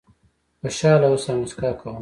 [0.61, 1.89] خوشاله اوسه او موسکا کوه.